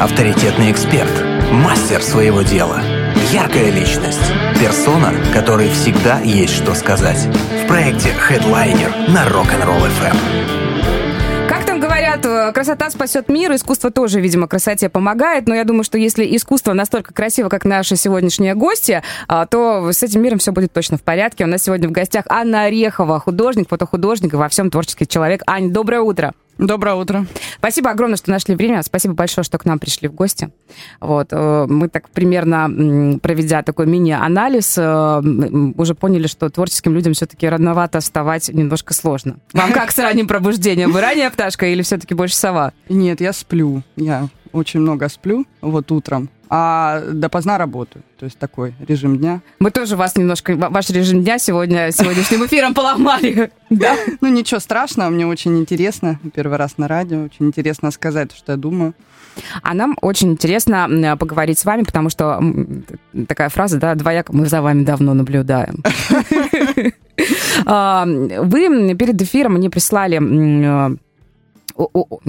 [0.00, 1.12] авторитетный эксперт,
[1.52, 2.80] мастер своего дела,
[3.30, 7.28] яркая личность, персона, которой всегда есть что сказать.
[7.64, 10.60] В проекте Headliner на Rock'n'Roll FM
[12.20, 16.24] говорят, э, красота спасет мир, искусство тоже, видимо, красоте помогает, но я думаю, что если
[16.36, 20.98] искусство настолько красиво, как наши сегодняшние гости, а, то с этим миром все будет точно
[20.98, 21.44] в порядке.
[21.44, 25.42] У нас сегодня в гостях Анна Орехова, художник, фотохудожник и во всем творческий человек.
[25.46, 26.32] Ань, доброе утро.
[26.60, 27.26] Доброе утро.
[27.56, 28.82] Спасибо огромное, что нашли время.
[28.82, 30.50] Спасибо большое, что к нам пришли в гости.
[31.00, 31.28] Вот.
[31.30, 35.22] Э, мы так примерно, проведя такой мини-анализ, э,
[35.76, 39.36] уже поняли, что творческим людям все-таки рановато вставать немножко сложно.
[39.54, 40.92] Вам как с ранним пробуждением?
[40.92, 42.74] Вы ранняя пташка или все-таки больше сова?
[42.90, 43.82] Нет, я сплю.
[43.96, 48.02] Я очень много сплю вот утром а допоздна работаю.
[48.18, 49.40] То есть такой режим дня.
[49.60, 53.50] Мы тоже вас немножко, ваш режим дня сегодня, сегодняшним эфиром поломали.
[53.70, 53.94] Да?
[54.20, 56.18] Ну, ничего страшного, мне очень интересно.
[56.34, 58.94] Первый раз на радио, очень интересно сказать, что я думаю.
[59.62, 62.42] А нам очень интересно поговорить с вами, потому что
[63.28, 65.84] такая фраза, да, двояко мы за вами давно наблюдаем.
[67.66, 70.18] А, вы перед эфиром мне прислали
[71.84, 72.20] о, о,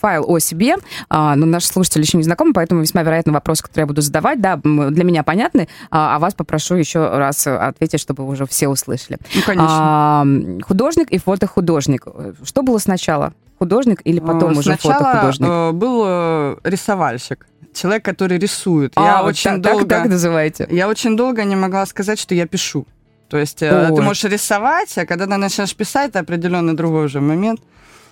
[0.00, 0.76] файл о себе,
[1.08, 4.40] а, но наши слушатели еще не знакомы, поэтому весьма вероятно вопрос, который я буду задавать,
[4.40, 9.18] да, для меня понятны, а, а вас попрошу еще раз ответить, чтобы уже все услышали.
[9.34, 9.68] Ну, конечно.
[9.70, 10.26] А,
[10.66, 12.06] художник и фотохудожник.
[12.44, 13.32] Что было сначала?
[13.58, 15.46] Художник или потом Сначала уже фотохудожник?
[15.46, 18.92] Сначала был э, рисовальщик человек, который рисует.
[18.96, 20.66] А, я вот очень так, долго, так, так называете?
[20.70, 22.86] Я очень долго не могла сказать, что я пишу.
[23.28, 23.96] То есть э, Ой.
[23.96, 27.60] ты можешь рисовать, а когда ты начинаешь писать, это определенный другой уже момент.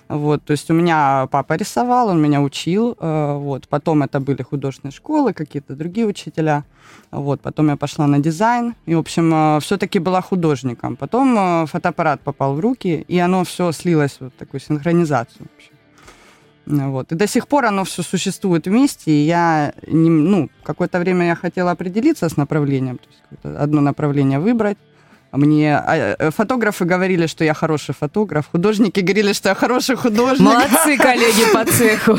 [0.07, 4.43] Вот, то есть у меня папа рисовал, он меня учил, э, вот, потом это были
[4.43, 6.63] художественные школы, какие-то другие учителя,
[7.09, 10.95] вот, потом я пошла на дизайн, и, в общем, э, все-таки была художником.
[10.95, 15.47] Потом э, фотоаппарат попал в руки, и оно все слилось вот такую синхронизацию.
[16.67, 17.11] Вот.
[17.11, 21.35] И до сих пор оно все существует вместе, и я, не, ну, какое-то время я
[21.35, 24.77] хотела определиться с направлением, то есть одно направление выбрать,
[25.37, 30.47] мне а, э, фотографы говорили, что я хороший фотограф, художники говорили, что я хороший художник.
[30.47, 32.17] Молодцы, коллеги по цеху.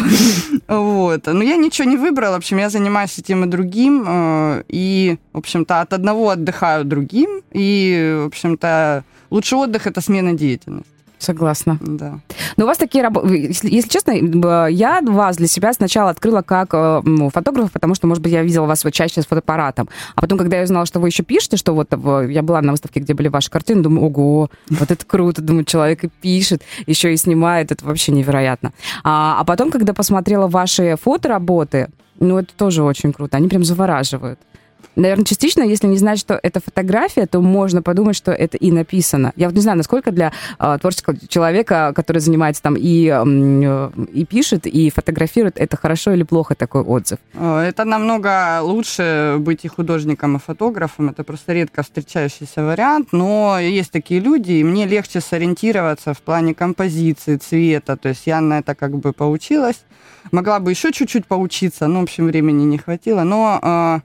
[0.69, 1.26] Вот.
[1.26, 2.34] Но я ничего не выбрала.
[2.34, 4.05] В общем, я занимаюсь этим и другим.
[4.06, 7.43] Э, и, в общем-то, от одного отдыхаю другим.
[7.53, 10.96] И, в общем-то, лучший отдых– это смена деятельности.
[11.19, 11.78] Согласна.
[11.81, 12.21] Да.
[12.56, 13.28] Но у вас такие работы...
[13.37, 14.12] Если, если честно,
[14.69, 18.43] я вас для себя сначала открыла как э, ну, фотографа, потому что, может быть, я
[18.43, 19.88] видела вас вот чаще с фотоаппаратом.
[20.15, 23.00] А потом, когда я узнала, что вы еще пишете, что вот я была на выставке,
[23.00, 25.41] где были ваши картины, думаю, ого, вот это круто.
[25.41, 27.72] Думаю, человек и пишет, еще и снимает.
[27.72, 28.72] Это вообще невероятно.
[29.03, 31.88] А, а потом, когда посмотрела ваши фотоработы,
[32.21, 33.37] ну, это тоже очень круто.
[33.37, 34.38] Они прям завораживают.
[34.95, 39.33] Наверное, частично, если не знать, что это фотография, то можно подумать, что это и написано.
[39.37, 44.25] Я вот не знаю, насколько для э, творческого человека, который занимается там и, э, и
[44.25, 47.19] пишет, и фотографирует, это хорошо или плохо такой отзыв?
[47.35, 51.11] Это намного лучше быть и художником, и фотографом.
[51.11, 56.55] Это просто редко встречающийся вариант, но есть такие люди, и мне легче сориентироваться в плане
[56.55, 57.97] композиции, цвета.
[57.97, 59.85] То есть я на это как бы поучилась.
[60.33, 63.23] Могла бы еще чуть-чуть поучиться, но, в общем, времени не хватило.
[63.23, 64.01] Но э,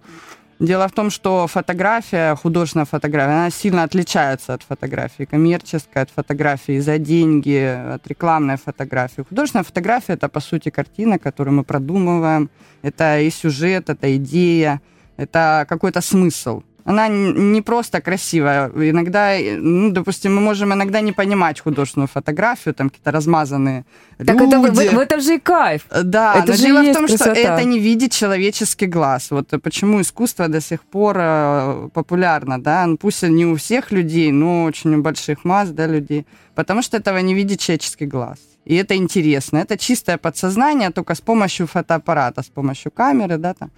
[0.61, 6.77] Дело в том, что фотография, художественная фотография, она сильно отличается от фотографии коммерческой, от фотографии
[6.77, 9.23] за деньги, от рекламной фотографии.
[9.27, 12.51] Художественная фотография– это, по сути, картина, которую мы продумываем.
[12.83, 14.81] Это и сюжет, это идея,
[15.17, 18.69] это какой-то смысл она не просто красивая.
[18.69, 23.86] Иногда, ну, допустим, мы можем иногда не понимать художественную фотографию, там какие-то размазанные
[24.18, 24.56] так люди.
[24.56, 25.84] это, в, в этом же и кайф.
[26.03, 27.36] Да, это но же дело в том, красота.
[27.36, 29.31] что это не видит человеческий глаз.
[29.31, 34.31] Вот почему искусство до сих пор э, популярно, да, ну, пусть не у всех людей,
[34.31, 36.25] но очень у больших масс, да, людей,
[36.61, 38.38] потому что этого не видит человеческий глаз.
[38.67, 39.57] И это интересно.
[39.57, 43.72] Это чистое подсознание, только с помощью фотоаппарата, с помощью камеры, да, там.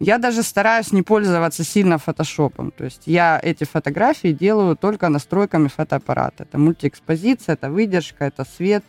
[0.00, 2.70] Я даже стараюсь не пользоваться сильно фотошопом.
[2.70, 6.42] То есть я эти фотографии делаю только настройками фотоаппарата.
[6.42, 8.84] Это мультиэкспозиция, это выдержка, это свет.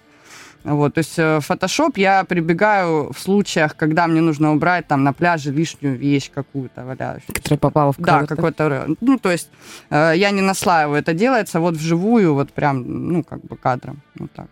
[0.65, 5.13] Вот, то есть э, Photoshop я прибегаю в случаях, когда мне нужно убрать там на
[5.13, 7.33] пляже лишнюю вещь какую-то валяющуюся.
[7.33, 8.27] Которая попала в кадр.
[8.27, 8.87] Да, какой-то...
[8.99, 9.49] Ну, то есть
[9.91, 12.83] э, я не наслаиваю, это делается вот вживую, вот прям,
[13.13, 14.01] ну, как бы кадром.
[14.17, 14.47] Вот так.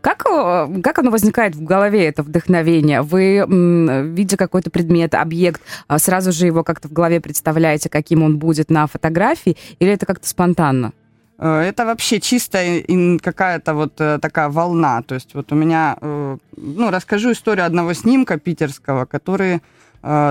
[0.00, 3.02] Как, э, как оно возникает в голове, это вдохновение?
[3.02, 8.38] Вы, видя какой-то предмет, объект, а сразу же его как-то в голове представляете, каким он
[8.38, 10.92] будет на фотографии, или это как-то спонтанно?
[11.38, 12.82] Э, это вообще чистая
[13.22, 15.02] какая-то вот э, такая волна.
[15.02, 19.60] То есть вот у меня, ну, расскажу историю одного снимка питерского, который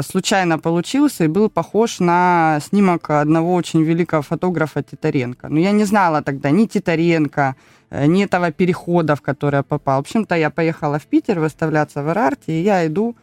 [0.04, 5.50] случайно получился и был похож на снимок одного очень великого фотографа Титаренко.
[5.50, 7.56] Но я не знала тогда ни Титаренко,
[7.90, 9.98] э, ни этого перехода, в который я попал.
[9.98, 13.16] В общем-то, я поехала в Питер выставляться в Арарте, и я иду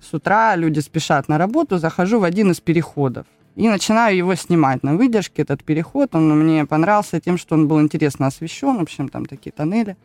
[0.00, 3.26] с утра, люди спешат на работу, захожу в один из переходов
[3.56, 6.14] и начинаю его снимать на выдержке, этот переход.
[6.14, 9.96] Он мне понравился тем, что он был интересно освещен, в общем, там такие тоннели.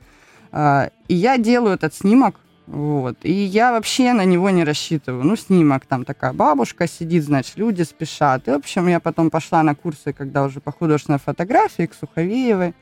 [0.51, 2.35] А, и я делаю этот снимок,
[2.67, 3.17] вот.
[3.21, 5.23] И я вообще на него не рассчитываю.
[5.23, 8.47] Ну, снимок, там такая бабушка сидит, значит, люди спешат.
[8.47, 12.73] И, в общем, я потом пошла на курсы, когда уже по художественной фотографии, к Суховеевой,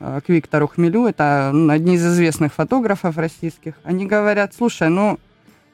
[0.00, 1.06] э, к Виктору Хмелю.
[1.06, 3.74] Это ну, одни из известных фотографов российских.
[3.84, 5.18] Они говорят, слушай, ну,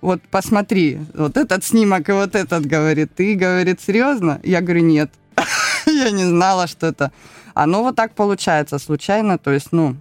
[0.04, 4.38] вот посмотри, вот этот снимок и вот этот, говорит, ты, говорит, серьезно?
[4.44, 5.10] Я говорю, нет.
[5.86, 7.10] Я не знала, что это.
[7.54, 9.96] Оно вот так получается, случайно, то есть, ну,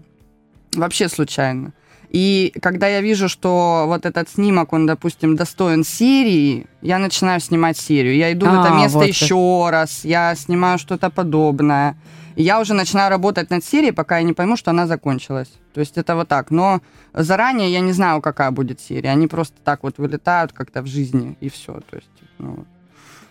[0.75, 1.71] вообще случайно.
[2.09, 7.77] И когда я вижу, что вот этот снимок, он, допустим, достоин серии, я начинаю снимать
[7.77, 8.15] серию.
[8.15, 9.71] Я иду а, в это а, место вот еще так.
[9.71, 11.95] раз, я снимаю что-то подобное.
[12.35, 15.51] Я уже начинаю работать над серией, пока я не пойму, что она закончилась.
[15.73, 16.51] То есть это вот так.
[16.51, 16.81] Но
[17.13, 19.11] заранее я не знаю, какая будет серия.
[19.11, 21.73] Они просто так вот вылетают как-то в жизни, и все.
[21.89, 22.09] То есть,
[22.39, 22.65] ну,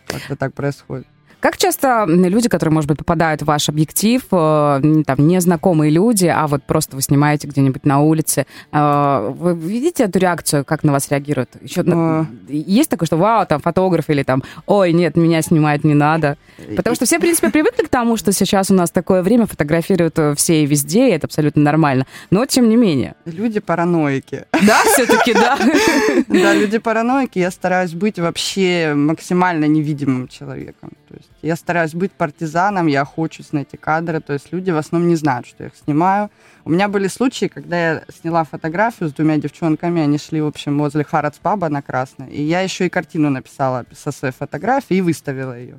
[0.06, 1.06] как-то так происходит.
[1.42, 6.46] Как часто люди, которые, может быть, попадают в ваш объектив, э, там, незнакомые люди, а
[6.46, 11.10] вот просто вы снимаете где-нибудь на улице, э, вы видите эту реакцию, как на вас
[11.10, 11.50] реагируют?
[11.60, 12.26] Еще а...
[12.48, 16.38] есть такое, что вау, там фотограф или там, ой, нет, меня снимать не надо.
[16.76, 20.16] Потому что все, в принципе, привыкли к тому, что сейчас у нас такое время, фотографируют
[20.20, 22.06] э, все и везде, и это абсолютно нормально.
[22.30, 23.16] Но тем не менее.
[23.24, 24.44] Люди параноики.
[24.64, 25.58] Да, все-таки, да?
[26.28, 27.40] Да, люди параноики.
[27.40, 30.90] Я стараюсь быть вообще максимально невидимым человеком.
[31.08, 34.76] То есть я стараюсь быть партизаном, я охочусь на эти кадры, то есть люди в
[34.76, 36.30] основном не знают, что я их снимаю.
[36.64, 40.78] У меня были случаи, когда я сняла фотографию с двумя девчонками, они шли, в общем,
[40.78, 45.00] возле Харадс Паба на Красной, и я еще и картину написала со своей фотографии и
[45.00, 45.78] выставила ее.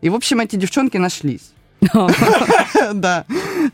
[0.00, 1.52] И, в общем, эти девчонки нашлись.
[2.94, 3.24] Да.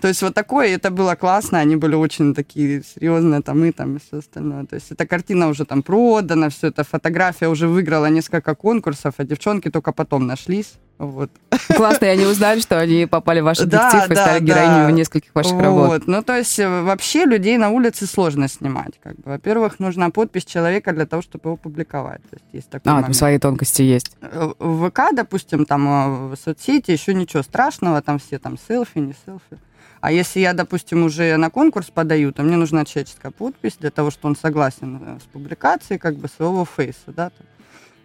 [0.01, 3.97] То есть вот такое, это было классно, они были очень такие серьезные, там и там
[3.97, 4.65] и все остальное.
[4.65, 9.25] То есть эта картина уже там продана, все это, фотография уже выиграла несколько конкурсов, а
[9.25, 10.75] девчонки только потом нашлись.
[11.01, 11.31] Вот.
[11.75, 14.91] Классно, и они узнали, что они попали в ваш да, и да, стали героинями да.
[14.91, 15.63] нескольких ваших вот.
[15.63, 16.03] работ.
[16.07, 19.01] Ну, то есть э, вообще людей на улице сложно снимать.
[19.03, 19.23] Как бы.
[19.31, 22.21] Во-первых, нужна подпись человека для того, чтобы его публиковать.
[22.29, 23.07] То есть, есть такой а, момент.
[23.07, 24.15] там свои тонкости есть.
[24.21, 28.99] Э, в ВК, допустим, там э, в соцсети еще ничего страшного, там все там селфи,
[28.99, 29.59] не селфи.
[30.03, 34.11] А если я, допустим, уже на конкурс подаю, то мне нужна человеческая подпись для того,
[34.11, 37.47] что он согласен с публикацией как бы своего фейса, да, там.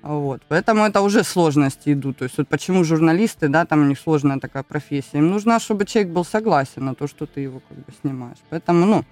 [0.05, 0.43] Вот.
[0.49, 2.17] Поэтому это уже сложности идут.
[2.17, 5.17] То есть вот почему журналисты, да, там у них сложная такая профессия.
[5.17, 8.37] Им нужно, чтобы человек был согласен на то, что ты его как бы снимаешь.
[8.51, 9.03] Поэтому, ну,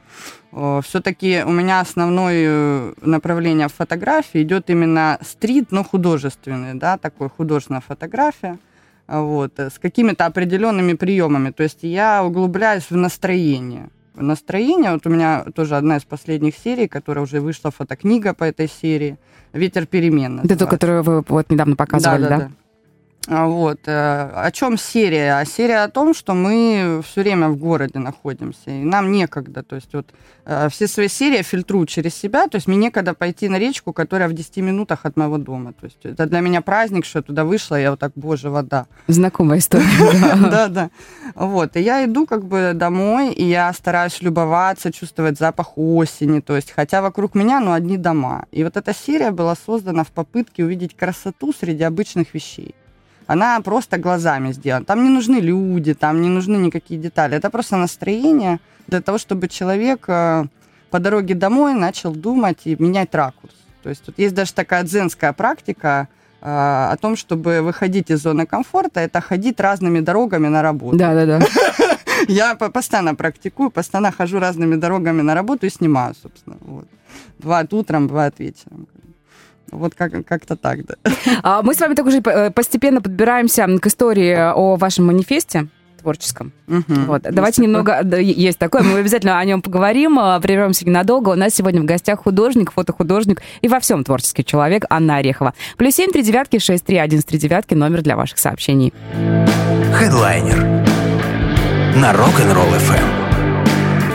[0.51, 6.99] э, все-таки у меня основное э, направление в фотографии идет именно стрит, но художественный, да,
[6.99, 8.59] такой художественная фотография
[9.07, 11.49] вот, с какими-то определенными приемами.
[11.49, 13.89] То есть я углубляюсь в настроение.
[14.13, 18.69] Настроение, вот у меня тоже одна из последних серий, которая уже вышла, фотокнига по этой
[18.69, 19.17] серии,
[19.53, 20.41] «Ветер перемен».
[20.43, 22.29] Это ту, которую вы вот недавно показывали, да?
[22.29, 22.37] да?
[22.39, 22.45] да.
[22.45, 22.62] А,
[23.27, 23.79] вот.
[23.85, 25.39] Э, о чем серия?
[25.39, 29.63] А серия о том, что мы все время в городе находимся, и нам некогда.
[29.63, 30.07] То есть вот
[30.45, 34.27] э, все свои серии фильтрую через себя, то есть мне некогда пойти на речку, которая
[34.27, 35.71] в 10 минутах от моего дома.
[35.71, 38.87] То есть это для меня праздник, что я туда вышла, я вот так, боже, вода.
[39.07, 39.83] Знакомая история.
[40.53, 40.89] Да, да.
[41.35, 41.77] Вот.
[41.77, 46.71] И я иду как бы домой, и я стараюсь любоваться, чувствовать запах осени, то есть
[46.71, 48.45] хотя вокруг меня, ну, одни дома.
[48.51, 52.75] И вот эта серия была создана в попытке увидеть красоту среди обычных вещей
[53.27, 54.85] она просто глазами сделана.
[54.85, 57.35] Там не нужны люди, там не нужны никакие детали.
[57.37, 60.45] Это просто настроение для того, чтобы человек э,
[60.89, 63.53] по дороге домой начал думать и менять ракурс.
[63.81, 66.07] То есть тут есть даже такая дзенская практика
[66.41, 70.97] э, о том, чтобы выходить из зоны комфорта, это ходить разными дорогами на работу.
[70.97, 71.39] Да, да, да.
[72.27, 76.57] Я постоянно практикую, постоянно хожу разными дорогами на работу и снимаю, собственно.
[76.61, 76.87] Вот.
[77.39, 78.87] Бывает утром, бывает вечером.
[79.73, 80.95] Вот как- как-то так, да.
[81.43, 85.67] А мы с вами так уже э, постепенно подбираемся к истории о вашем манифесте
[86.03, 86.51] творческом.
[86.67, 86.83] Угу.
[87.07, 87.21] Вот.
[87.23, 87.67] Давайте такое?
[87.67, 87.99] немного...
[88.03, 91.29] Да, есть такое, мы обязательно о нем поговорим, а, прервемся ненадолго.
[91.29, 95.53] У нас сегодня в гостях художник, фотохудожник и во всем творческий человек Анна Орехова.
[95.77, 98.93] Плюс семь, три девятки, шесть, три, один, три девятки, номер для ваших сообщений.
[99.93, 100.61] Хедлайнер
[101.95, 103.22] на Rock'n'Roll FM.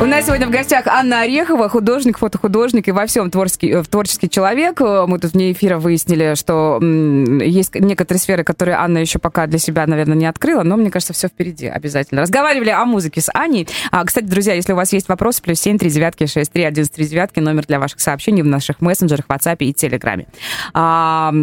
[0.01, 4.31] У нас сегодня в гостях Анна Орехова, художник, фотохудожник и во всем творческий, э, творческий
[4.31, 4.79] человек.
[4.81, 9.85] Мы тут вне эфира выяснили, что есть некоторые сферы, которые Анна еще пока для себя,
[9.89, 12.21] наверное, не открыла, но мне кажется, все впереди обязательно.
[12.21, 13.67] Разговаривали о музыке с Аней.
[13.91, 16.87] А, кстати, друзья, если у вас есть вопросы, плюс семь, три девятки, шесть, три, один,
[16.87, 20.29] три девятки, номер для ваших сообщений в наших мессенджерах, WhatsApp и Телеграме.
[20.75, 21.35] А,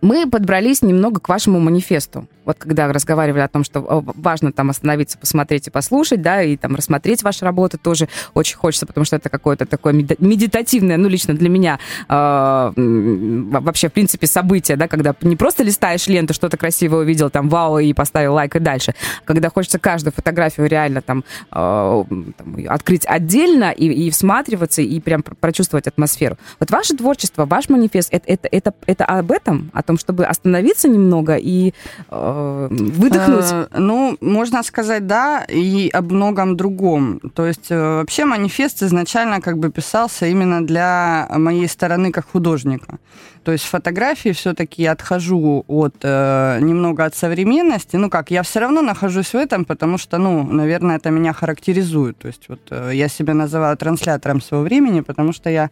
[0.00, 2.26] мы подбрались немного к вашему манифесту.
[2.44, 6.74] Вот когда разговаривали о том, что важно там остановиться, посмотреть и послушать, да, и там
[6.74, 11.48] рассмотреть ваши работы тоже очень хочется, потому что это какое-то такое медитативное, ну, лично для
[11.48, 11.78] меня
[12.08, 17.48] э, вообще, в принципе, событие, да, когда не просто листаешь ленту, что-то красивое увидел, там,
[17.48, 18.94] вау, и поставил лайк и дальше,
[19.24, 22.04] когда хочется каждую фотографию реально там, э,
[22.36, 26.36] там открыть отдельно и, и всматриваться, и прям прочувствовать атмосферу.
[26.58, 30.88] Вот ваше творчество, ваш манифест, это, это, это, это об этом, о том, чтобы остановиться
[30.88, 31.72] немного и
[32.08, 32.29] Э,
[32.70, 33.52] выдохнуть?
[33.52, 37.20] Э, ну, можно сказать, да, и об многом другом.
[37.34, 42.98] То есть э, вообще манифест изначально как бы писался именно для моей стороны как художника.
[43.44, 47.96] То есть фотографии все-таки я отхожу от э, немного от современности.
[47.96, 52.18] Ну как, я все равно нахожусь в этом, потому что, ну, наверное, это меня характеризует.
[52.18, 52.60] То есть вот
[52.92, 55.70] я себя называю транслятором своего времени, потому что я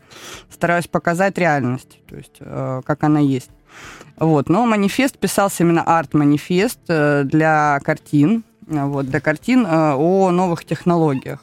[0.51, 2.39] стараюсь показать реальность, то есть
[2.85, 3.51] как она есть.
[4.19, 4.49] Вот.
[4.49, 10.65] Но манифест писался именно арт-манифест э, для картин, э, вот, для картин э, о новых
[10.65, 11.41] технологиях.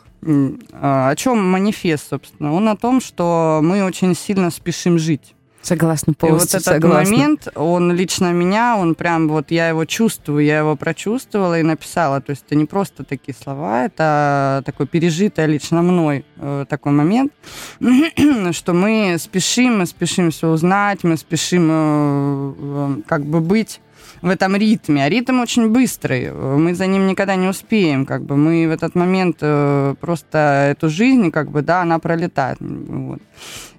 [0.72, 2.52] О чем манифест, собственно?
[2.54, 5.36] Он о том, что мы очень сильно спешим жить.
[5.66, 7.16] Согласна, полностью И вот этот согласна.
[7.16, 12.22] момент, он лично меня, он прям вот, я его чувствую, я его прочувствовала и написала.
[12.22, 17.34] То есть это не просто такие слова, это такой пережитый лично мной э, такой момент,
[18.52, 23.82] что мы спешим, мы спешим все узнать, мы спешим э, э, как бы быть
[24.22, 25.04] в этом ритме.
[25.04, 26.32] А ритм очень быстрый.
[26.32, 28.06] Мы за ним никогда не успеем.
[28.06, 29.38] Как бы мы в этот момент
[30.00, 32.58] просто эту жизнь, как бы, да, она пролетает.
[32.60, 33.22] Вот.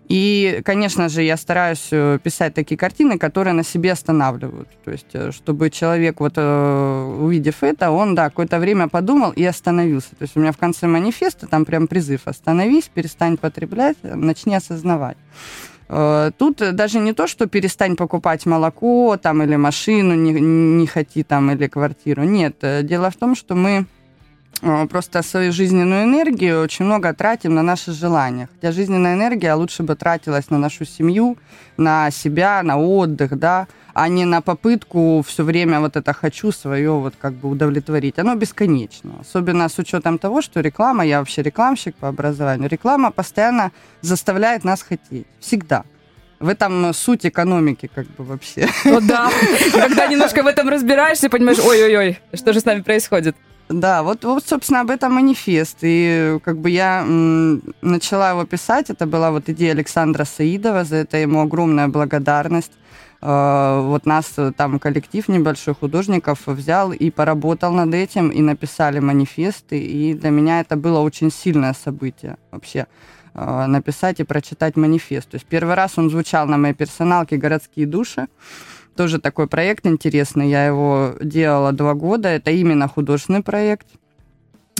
[0.08, 4.68] И, конечно же, я стараюсь э, писать такие картины, которые на себе останавливают.
[4.84, 9.44] То есть, э, чтобы человек, вот э, увидев это, он, да, какое-то время подумал и
[9.44, 10.10] остановился.
[10.10, 15.16] То есть у меня в конце манифеста там прям призыв «Остановись, перестань потреблять, начни осознавать».
[15.88, 21.52] Тут даже не то, что перестань покупать молоко там, или машину, не, не хоти там,
[21.52, 22.24] или квартиру.
[22.24, 23.86] Нет, дело в том, что мы
[24.60, 28.48] просто свою жизненную энергию очень много тратим на наши желания.
[28.54, 31.36] Хотя жизненная энергия лучше бы тратилась на нашу семью,
[31.76, 36.90] на себя, на отдых, да, а не на попытку все время вот это хочу свое
[36.90, 38.18] вот как бы удовлетворить.
[38.18, 39.12] Оно бесконечно.
[39.20, 43.70] Особенно с учетом того, что реклама, я вообще рекламщик по образованию, реклама постоянно
[44.02, 45.26] заставляет нас хотеть.
[45.40, 45.84] Всегда.
[46.40, 48.68] В этом суть экономики, как бы вообще.
[48.84, 49.30] Ну да,
[49.72, 53.34] когда немножко в этом разбираешься, понимаешь, ой-ой-ой, что же с нами происходит?
[53.68, 55.78] Да, вот, вот, собственно, об этом манифест.
[55.82, 57.04] И как бы я
[57.82, 58.90] начала его писать.
[58.90, 60.84] Это была вот идея Александра Саидова.
[60.84, 62.72] За это ему огромная благодарность.
[63.20, 69.00] Э, вот нас э, там коллектив небольшой художников взял и поработал над этим, и написали
[69.00, 69.80] манифесты.
[69.80, 72.86] И для меня это было очень сильное событие вообще
[73.34, 75.30] э, написать и прочитать манифест.
[75.30, 78.28] То есть первый раз он звучал на моей персоналке «Городские души».
[78.96, 80.48] Тоже такой проект интересный.
[80.48, 82.28] Я его делала два года.
[82.28, 83.86] Это именно художественный проект.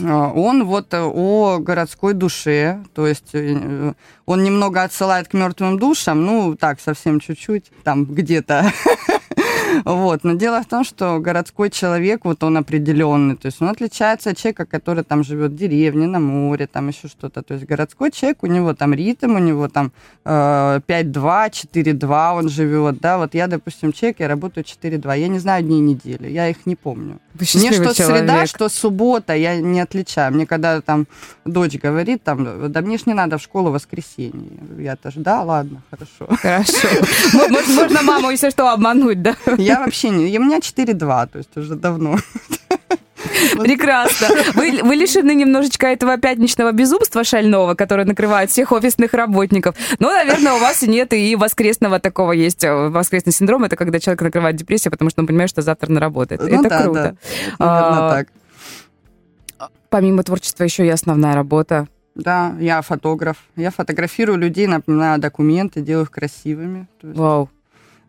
[0.03, 3.93] А, он вот э, о городской душе, то есть э,
[4.25, 8.71] он немного отсылает к мертвым душам, ну так совсем чуть-чуть, там где-то
[9.85, 10.23] Вот.
[10.23, 14.37] Но дело в том, что городской человек, вот он определенный, то есть он отличается от
[14.37, 17.41] человека, который там живет в деревне, на море, там еще что-то.
[17.41, 19.91] То есть городской человек, у него там ритм, у него там
[20.25, 23.17] э, 5-2, 4-2 он живет, да.
[23.17, 25.19] Вот я, допустим, человек, я работаю 4-2.
[25.19, 27.19] Я не знаю дней недели, я их не помню.
[27.39, 28.19] Мне что человек.
[28.19, 30.33] среда, что суббота, я не отличаю.
[30.33, 31.07] Мне когда там
[31.45, 34.49] дочь говорит, там, да мне ж не надо в школу в воскресенье.
[34.79, 36.27] Я тоже, да, ладно, хорошо.
[36.41, 36.87] Хорошо.
[37.67, 39.35] Можно маму, если что, обмануть, да?
[39.57, 40.37] Я вообще не...
[40.37, 42.17] У меня 4-2, то есть уже давно.
[43.57, 44.27] Прекрасно.
[44.53, 49.75] Вы, вы лишены немножечко этого пятничного безумства шального, которое накрывает всех офисных работников.
[49.99, 52.63] Но, наверное, у вас нет и воскресного такого есть.
[52.63, 56.41] Э, воскресный синдром— это когда человек накрывает депрессия, потому что он понимает, что завтра наработает.
[56.41, 57.17] Ну, это да, круто.
[57.57, 57.65] Да.
[57.65, 58.27] Наверное, а, так.
[59.89, 61.87] Помимо творчества еще и основная работа.
[62.15, 63.37] Да, я фотограф.
[63.55, 66.87] Я фотографирую людей, напоминаю документы, делаю их красивыми.
[67.01, 67.49] Вау.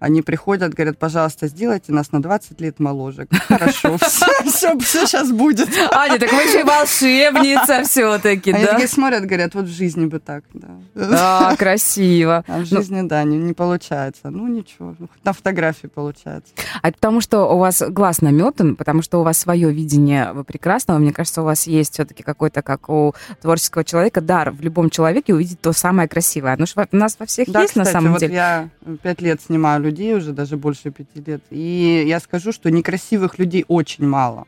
[0.01, 3.27] Они приходят, говорят, пожалуйста, сделайте нас на 20 лет моложе.
[3.49, 5.69] Хорошо, все, все, сейчас будет.
[5.93, 8.59] Аня, так вы и волшебница все-таки, да?
[8.59, 10.69] Они такие смотрят, говорят, вот в жизни бы так, да.
[10.95, 12.45] А, красиво.
[12.47, 14.31] А в жизни, да, не, получается.
[14.31, 16.53] Ну, ничего, на фотографии получается.
[16.81, 21.13] А потому что у вас глаз наметан, потому что у вас свое видение прекрасного, мне
[21.13, 25.61] кажется, у вас есть все-таки какой-то, как у творческого человека, дар в любом человеке увидеть
[25.61, 26.55] то самое красивое.
[26.55, 28.35] Оно же у нас во всех да, есть на самом вот деле.
[28.35, 28.69] я
[29.03, 31.43] пять лет снимаю людей уже, даже больше пяти лет.
[31.51, 34.45] И я скажу, что некрасивых людей очень мало.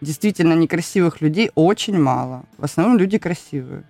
[0.00, 2.44] Действительно, некрасивых людей очень мало.
[2.58, 3.82] В основном люди красивые.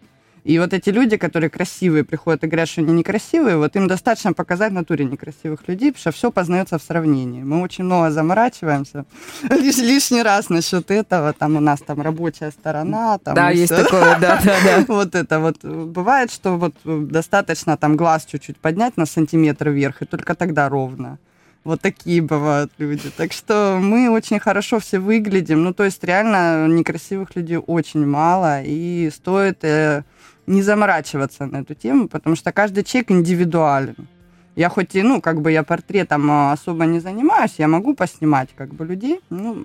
[0.44, 4.32] И вот эти люди, которые красивые, приходят и говорят, что они некрасивые, вот им достаточно
[4.32, 7.42] показать в натуре некрасивых людей, потому что все познается в сравнении.
[7.42, 9.04] Мы очень много заморачиваемся
[9.50, 11.32] лишь, лишний раз насчет этого.
[11.32, 13.18] Там у нас там рабочая сторона.
[13.18, 13.84] Там да, есть все.
[13.84, 14.84] такое, да, да, да.
[14.88, 15.64] Вот это вот.
[15.64, 21.18] Бывает, что вот достаточно там глаз чуть-чуть поднять на сантиметр вверх, и только тогда ровно.
[21.62, 23.10] Вот такие бывают люди.
[23.16, 25.62] Так что мы очень хорошо все выглядим.
[25.62, 28.62] Ну, то есть реально некрасивых людей очень мало.
[28.62, 30.02] И стоит э,
[30.46, 34.08] не заморачиваться на эту тему, потому что каждый человек индивидуален.
[34.56, 38.50] Я хоть и, ну, как бы я портретом а, особо не занимаюсь, я могу поснимать
[38.56, 39.64] как бы людей, ну,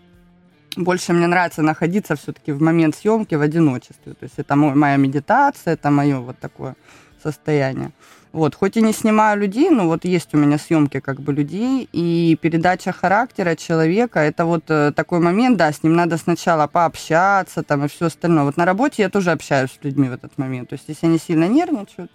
[0.78, 4.14] больше мне нравится находиться все-таки в момент съемки в одиночестве.
[4.14, 6.76] То есть это мой, моя медитация, это мое вот такое
[7.24, 7.92] состояние.
[8.36, 11.88] Вот, хоть и не снимаю людей, но вот есть у меня съемки как бы людей,
[11.94, 17.64] и передача характера человека, это вот э, такой момент, да, с ним надо сначала пообщаться
[17.64, 18.44] там и все остальное.
[18.44, 20.68] Вот на работе я тоже общаюсь с людьми в этот момент.
[20.68, 22.12] То есть если они сильно нервничают,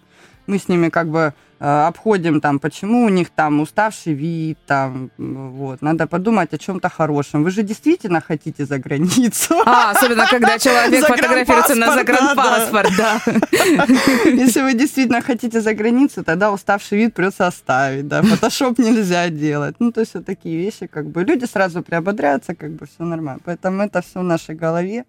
[0.47, 5.09] мы с ними как бы э, обходим там, почему у них там уставший вид, там,
[5.17, 5.81] вот.
[5.81, 7.43] Надо подумать о чем-то хорошем.
[7.43, 9.55] Вы же действительно хотите за границу.
[9.65, 13.21] А, особенно, когда человек фотографируется на загранпаспорт, да.
[14.25, 18.21] Если вы действительно хотите за границу, тогда уставший вид придется оставить, да.
[18.23, 19.75] Фотошоп нельзя делать.
[19.79, 23.41] Ну, то есть вот такие вещи, как бы, люди сразу приободряются, как бы, все нормально.
[23.45, 25.05] Поэтому это все в нашей голове.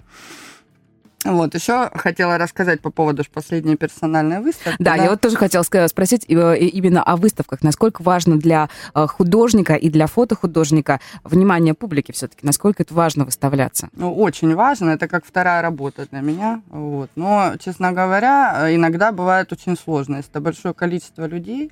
[1.24, 4.76] Вот, еще хотела рассказать по поводу последней персональной выставки.
[4.82, 7.62] Да, да, я вот тоже хотела спросить э, именно о выставках.
[7.62, 12.44] Насколько важно для э, художника и для фотохудожника внимание публики все-таки?
[12.44, 13.88] Насколько это важно выставляться?
[13.94, 14.90] Ну, очень важно.
[14.90, 16.62] Это как вторая работа для меня.
[16.70, 17.10] Вот.
[17.14, 20.16] Но, честно говоря, э, иногда бывает очень сложно.
[20.16, 21.70] Если это большое количество людей,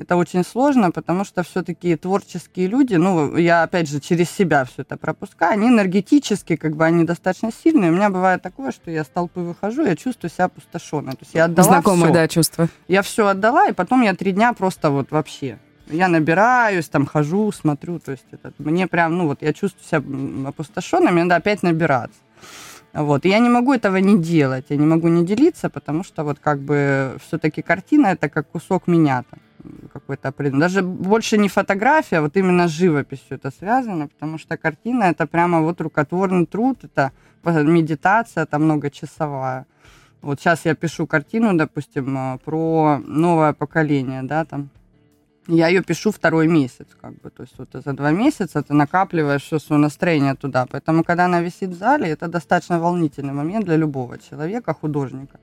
[0.00, 4.80] это очень сложно, потому что все-таки творческие люди, ну, я опять же через себя все
[4.82, 7.90] это пропускаю, они энергетически, как бы они достаточно сильные.
[7.90, 11.12] У меня бывает такое, что я с толпы выхожу, я чувствую себя опустошенной.
[11.12, 12.14] То есть я отдала Знакомое, всё.
[12.14, 12.68] да, чувство.
[12.88, 15.58] Я все отдала, и потом я три дня просто вот вообще.
[15.86, 20.48] Я набираюсь, там хожу, смотрю, то есть это, мне прям, ну вот я чувствую себя
[20.48, 22.18] опустошенной, мне надо опять набираться.
[22.94, 23.26] Вот.
[23.26, 26.38] И я не могу этого не делать, я не могу не делиться, потому что вот
[26.38, 29.40] как бы все-таки картина это как кусок меня там
[29.92, 30.60] какой-то определенный.
[30.60, 35.26] Даже больше не фотография, а вот именно с живописью это связано, потому что картина это
[35.26, 37.12] прямо вот рукотворный труд, это
[37.44, 39.66] медитация, это многочасовая.
[40.22, 44.68] Вот сейчас я пишу картину, допустим, э, про новое поколение, да, там.
[45.46, 49.42] Я ее пишу второй месяц, как бы, то есть вот за два месяца ты накапливаешь
[49.42, 50.66] все свое настроение туда.
[50.70, 55.40] Поэтому, когда она висит в зале, это достаточно волнительный момент для любого человека, художника.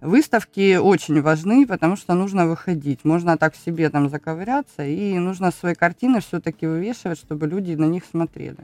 [0.00, 3.04] Выставки очень важны, потому что нужно выходить.
[3.04, 7.86] Можно так в себе там заковыряться, и нужно свои картины все-таки вывешивать, чтобы люди на
[7.86, 8.58] них смотрели.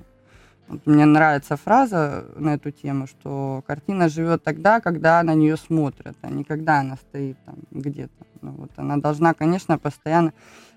[0.68, 6.16] Вот мне нравится фраза на эту тему, что картина живет тогда, когда на нее смотрят,
[6.23, 8.27] а не когда она стоит там где-то.
[8.40, 10.33] Ну, вот она должна, конечно, постоянно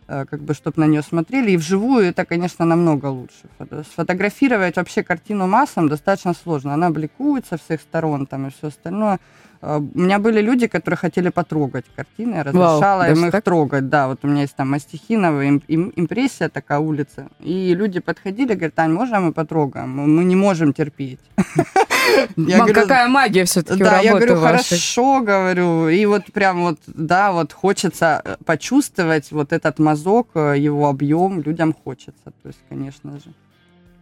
[0.10, 1.52] Э, как бы, чтобы на нее смотрели.
[1.52, 3.50] И вживую это, конечно, намного лучше.
[3.91, 6.74] Сфотографировать вообще картину массам достаточно сложно.
[6.74, 9.20] Она бликует со всех сторон там и все остальное.
[9.62, 13.43] Э, у меня были люди, которые хотели потрогать картины, я разрешала Вау, им их так?
[13.43, 13.89] трогать.
[13.89, 17.28] Да, вот у меня есть там Мастихинова, им, им, импрессия такая улица.
[17.39, 19.89] И люди подходили, говорят, Ань, можно мы потрогаем?
[19.89, 21.20] Мы не можем терпеть.
[22.36, 25.89] Я говорю, какая магия все-таки Да, я говорю, хорошо, говорю.
[25.89, 31.41] И вот прям вот, да, вот хочется э, почувствовать вот этот мазок, э, его объем,
[31.41, 32.32] людям хочется.
[32.41, 33.34] То есть, конечно же.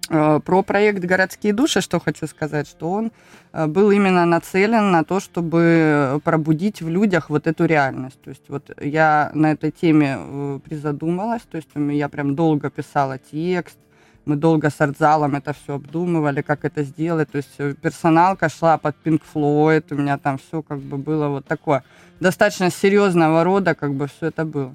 [0.09, 3.11] Э, про проект «Городские души» что хочу сказать, что он
[3.53, 8.21] был именно нацелен на то, чтобы пробудить в людях вот эту реальность.
[8.21, 13.77] То есть вот я на этой теме призадумалась, то есть я прям долго писала текст,
[14.25, 17.31] мы долго с артзалом это все обдумывали, как это сделать.
[17.31, 21.27] То есть э, персоналка шла под Pink Floyd, у меня там все как бы было
[21.27, 21.83] вот такое
[22.19, 24.73] достаточно серьезного рода, как бы все это было.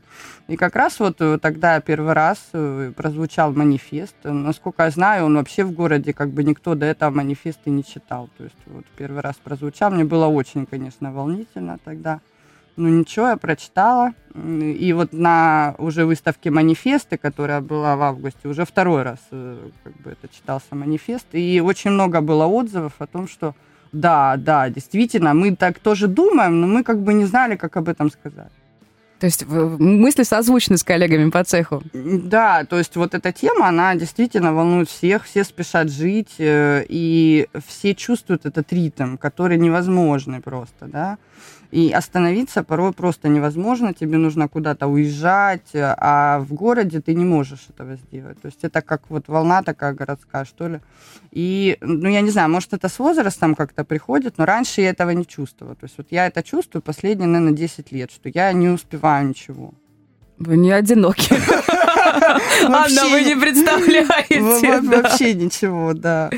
[0.49, 4.15] И как раз вот э, тогда первый раз э, прозвучал манифест.
[4.25, 8.29] Насколько я знаю, он вообще в городе как бы никто до этого манифеста не читал.
[8.37, 9.91] То есть вот первый раз прозвучал.
[9.91, 12.21] Мне было очень, конечно, волнительно тогда.
[12.77, 14.13] Ну ничего, я прочитала.
[14.35, 19.97] И вот на уже выставке манифесты, которая была в августе, уже второй раз э, как
[20.01, 21.27] бы это читался манифест.
[21.33, 23.55] И очень много было отзывов о том, что
[23.93, 27.89] да, да, действительно, мы так тоже думаем, но мы как бы не знали, как об
[27.89, 28.53] этом сказать.
[29.19, 31.83] То есть мысли созвучны с коллегами по цеху?
[31.93, 37.47] Да, то есть вот эта тема, она действительно волнует всех, все спешат жить, э, и
[37.67, 41.19] все чувствуют этот ритм, который невозможный просто, да.
[41.71, 47.69] И остановиться порой просто невозможно, тебе нужно куда-то уезжать, а в городе ты не можешь
[47.69, 48.41] этого сделать.
[48.41, 50.81] То есть это как вот волна такая городская, что ли.
[51.31, 55.11] И, ну, я не знаю, может, это с возрастом как-то приходит, но раньше я этого
[55.11, 55.77] не чувствовала.
[55.77, 59.73] То есть вот я это чувствую последние, наверное, 10 лет, что я не успеваю ничего.
[60.39, 61.35] Вы не одиноки.
[62.63, 64.41] Анна, вы не представляете.
[64.81, 66.31] Вообще ничего, да.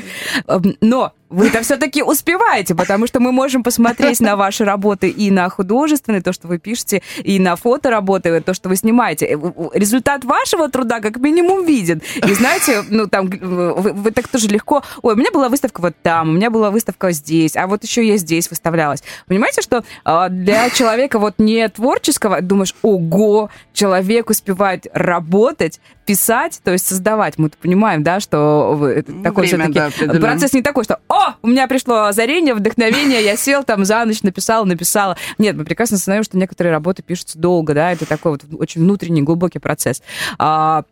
[0.47, 5.49] Эм, но вы-то все-таки успеваете, потому что мы можем посмотреть на ваши работы и на
[5.49, 9.25] художественные, то, что вы пишете, и на фотоработы, то, что вы снимаете.
[9.25, 9.37] Э,
[9.73, 12.03] результат вашего труда как минимум виден.
[12.23, 14.83] И знаете, ну там вы, вы так тоже легко...
[15.01, 18.07] Ой, у меня была выставка вот там, у меня была выставка здесь, а вот еще
[18.07, 19.03] я здесь выставлялась.
[19.27, 25.62] Понимаете, что э, для человека вот не творческого, думаешь, ого, человек успевает работать,
[26.05, 27.37] писать, то есть создавать.
[27.37, 31.67] Мы понимаем, да, что ну, такой все-таки да, процесс не такой, что «О, у меня
[31.67, 35.17] пришло озарение, вдохновение, я сел там за ночь, написал, написала».
[35.37, 39.21] Нет, мы прекрасно знаем, что некоторые работы пишутся долго, да, это такой вот очень внутренний,
[39.21, 40.01] глубокий процесс.
[40.37, 40.83] А,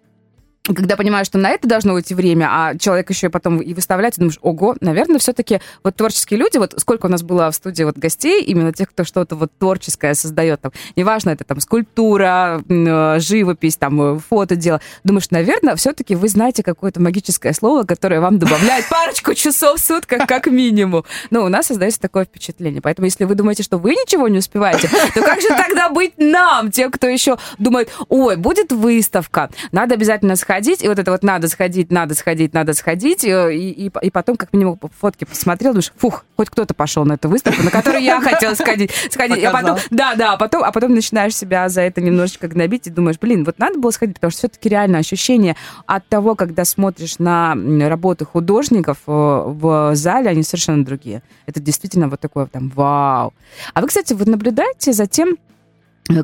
[0.63, 4.17] когда понимаешь, что на это должно уйти время, а человек еще и потом и выставляет,
[4.17, 7.83] и думаешь, ого, наверное, все-таки вот творческие люди, вот сколько у нас было в студии
[7.83, 13.19] вот гостей, именно тех, кто что-то вот творческое создает, там, неважно, это там скульптура, э,
[13.19, 18.37] живопись, там, э, фото дело, думаешь, наверное, все-таки вы знаете какое-то магическое слово, которое вам
[18.37, 21.05] добавляет парочку часов в сутках как минимум.
[21.31, 22.81] Но у нас создается такое впечатление.
[22.81, 26.69] Поэтому, если вы думаете, что вы ничего не успеваете, то как же тогда быть нам,
[26.69, 31.23] тем, кто еще думает, ой, будет выставка, надо обязательно сходить сходить, и вот это вот
[31.23, 35.71] надо сходить, надо сходить, надо сходить, э, и, и, и потом как минимум фотки посмотрел,
[35.71, 38.91] думаешь, фух, хоть кто-то пошел на эту выставку, на которую я хотела сходить.
[39.09, 39.45] сходить.
[39.45, 42.89] А потом, да, да, а потом, а потом начинаешь себя за это немножечко гнобить и
[42.89, 47.17] думаешь, блин, вот надо было сходить, потому что все-таки реально ощущение от того, когда смотришь
[47.17, 47.55] на
[47.87, 51.23] работы художников э, в зале, они совершенно другие.
[51.45, 53.33] Это действительно вот такое там вау.
[53.73, 55.37] А вы, кстати, вот наблюдаете за тем,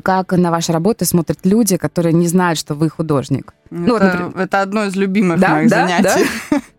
[0.02, 3.54] как на ваши работы смотрят люди, которые не знают, что вы художник?
[3.70, 4.32] Это, ну, вот, например...
[4.36, 6.26] это одно из любимых да, моих да, занятий.
[6.50, 6.60] Да?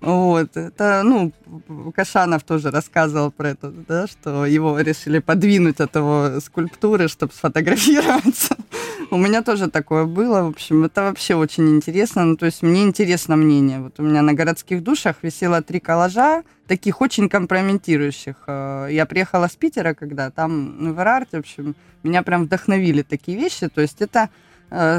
[0.00, 1.30] Вот, это, ну,
[1.94, 8.56] Кашанов тоже рассказывал про это, да, что его решили подвинуть от его скульптуры, чтобы сфотографироваться.
[9.12, 12.84] У меня тоже такое было, в общем, это вообще очень интересно, ну, то есть мне
[12.84, 13.80] интересно мнение.
[13.80, 18.36] Вот у меня на городских душах висело три коллажа, таких очень компрометирующих.
[18.46, 23.02] Э, я приехала с Питера, когда там ну, в Эрарте, в общем, меня прям вдохновили
[23.02, 24.30] такие вещи, то есть это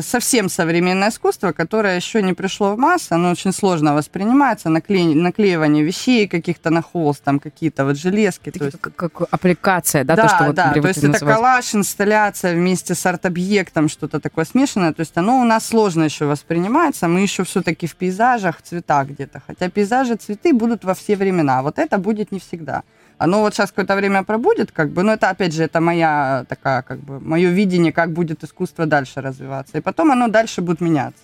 [0.01, 5.15] совсем современное искусство, которое еще не пришло в массу, оно очень сложно воспринимается, накле...
[5.15, 8.51] наклеивание вещей каких-то на холст, там какие-то вот железки.
[8.51, 8.81] то есть...
[8.81, 10.15] как, как аппликация, да?
[10.15, 11.21] Да, то, что вот да, то есть называть.
[11.21, 16.03] это коллаж, инсталляция вместе с арт-объектом, что-то такое смешанное, то есть оно у нас сложно
[16.03, 21.15] еще воспринимается, мы еще все-таки в пейзажах, цветах где-то, хотя пейзажи, цветы будут во все
[21.15, 22.83] времена, вот это будет не всегда.
[23.23, 26.81] Оно вот сейчас какое-то время пробудет, как бы, но это, опять же, это моя такая,
[26.81, 29.77] как бы, мое видение, как будет искусство дальше развиваться.
[29.77, 31.21] И потом оно дальше будет меняться.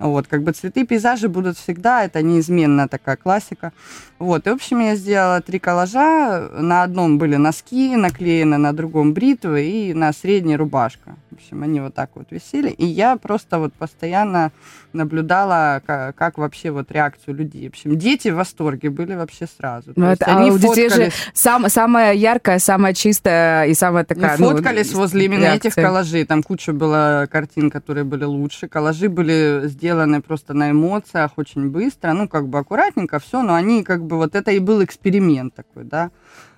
[0.00, 3.72] Вот, как бы цветы, пейзажи будут всегда, это неизменная такая классика.
[4.18, 6.50] Вот, и, в общем, я сделала три коллажа.
[6.58, 11.14] На одном были носки наклеены, на другом бритвы и на средней рубашка.
[11.32, 12.68] В общем, они вот так вот висели.
[12.68, 14.52] И я просто вот постоянно
[14.92, 17.68] наблюдала, как, как вообще вот реакцию людей.
[17.68, 19.94] В общем, дети в восторге были вообще сразу.
[19.96, 24.36] Ну, это, они а у детей же сам, самая яркая, самая чистая и самая такая...
[24.36, 25.68] Ну, фоткались ну, возле именно реакции.
[25.68, 26.26] этих коллажей.
[26.26, 28.68] Там куча была картин, которые были лучше.
[28.68, 33.84] Коллажи были сделаны просто на эмоциях очень быстро, ну, как бы аккуратненько все, но они
[33.84, 36.10] как бы вот это и был эксперимент такой, да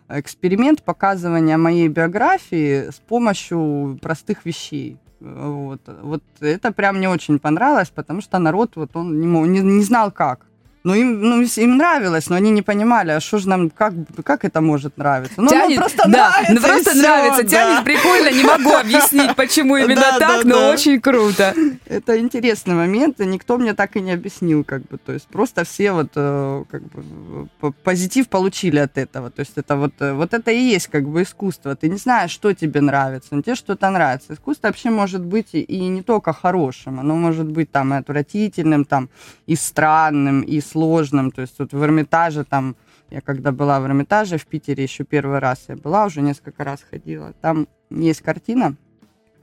[0.08, 4.98] эксперимент показывания моей биографии с помощью простых вещей.
[5.20, 5.80] Вот.
[6.02, 10.10] вот это прям мне очень понравилось, потому что народ вот он не, не, не знал
[10.10, 10.46] как.
[10.84, 14.44] Ну, им, ну, им нравилось, но они не понимали, а что же нам, как, как
[14.44, 15.40] это может нравиться?
[15.40, 16.52] Ну, тянет, ну просто да, нравится.
[16.52, 17.48] Ну, просто все, нравится, да.
[17.48, 20.70] тянет прикольно, не могу объяснить, почему именно да, так, да, но да.
[20.72, 21.54] очень круто.
[21.86, 25.64] Это интересный момент, и никто мне так и не объяснил, как бы, то есть просто
[25.64, 30.34] все вот, э, как бы, позитив получили от этого, то есть это вот, э, вот
[30.34, 33.88] это и есть, как бы, искусство, ты не знаешь, что тебе нравится, но тебе что-то
[33.88, 34.34] нравится.
[34.34, 39.08] Искусство вообще может быть и не только хорошим, оно может быть там и отвратительным, там,
[39.46, 42.74] и странным, и сложным, то есть вот в Эрмитаже там,
[43.10, 46.80] я когда была в Эрмитаже в Питере, еще первый раз я была, уже несколько раз
[46.90, 48.74] ходила, там есть картина,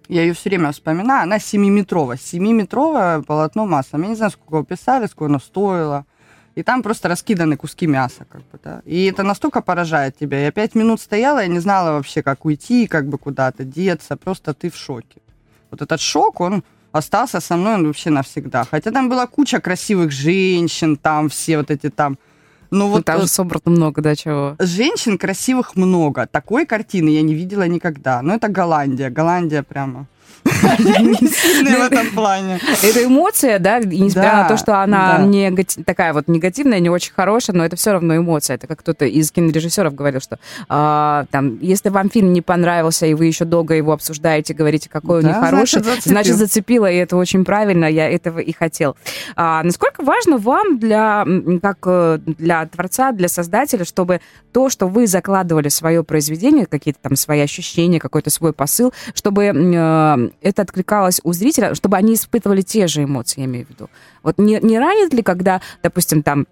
[0.09, 4.01] я ее все время вспоминаю, она 7-метровая, 7-метровое полотно маслом.
[4.01, 6.05] Я не знаю, сколько его писали, сколько оно стоило.
[6.55, 8.81] И там просто раскиданы куски мяса, как бы, да.
[8.83, 10.43] И это настолько поражает тебя.
[10.43, 14.17] Я пять минут стояла, я не знала вообще, как уйти, как бы куда-то деться.
[14.17, 15.21] Просто ты в шоке.
[15.69, 18.65] Вот этот шок, он остался со мной он вообще навсегда.
[18.69, 22.17] Хотя там была куча красивых женщин, там все вот эти там
[22.69, 24.55] Ну, вот там же собрано много, да, чего.
[24.59, 26.27] Женщин красивых много.
[26.27, 28.21] Такой картины я не видела никогда.
[28.21, 29.09] Но это Голландия.
[29.09, 30.07] Голландия прямо
[31.31, 32.59] сильные в этом плане.
[32.83, 35.27] Это эмоция, да, и несмотря на то, что она
[35.85, 38.55] такая вот негативная, не очень хорошая, но это все равно эмоция.
[38.55, 43.13] Это как кто-то из кинорежиссеров говорил, что а, там, если вам фильм не понравился, и
[43.13, 47.85] вы еще долго его обсуждаете, говорите, какой он нехороший, значит, зацепило, и это очень правильно,
[47.85, 48.95] я этого и хотел.
[49.35, 51.25] А, насколько важно вам для,
[51.61, 56.99] как э, для творца, для создателя, чтобы то, что вы закладывали в свое произведение, какие-то
[57.01, 62.61] там свои ощущения, какой-то свой посыл, чтобы э, это откликалось у зрителя, чтобы они испытывали
[62.61, 63.89] те же эмоции, я имею в виду.
[64.23, 66.47] Вот не, не ранит ли, когда, допустим, там